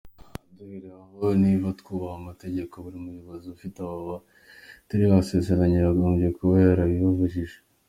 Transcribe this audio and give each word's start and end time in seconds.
Duhereye 0.55 0.91
aho, 1.03 1.27
niba 1.43 1.67
twubaha 1.79 2.15
amategeko, 2.21 2.73
buri 2.83 2.97
muyobozi 3.03 3.45
ufite 3.55 3.77
aba 3.85 3.99
batari 4.11 5.03
barasezeranye 5.11 5.77
yagombye 5.79 6.27
kuba 6.37 6.53
yarabibajijwe. 6.65 7.59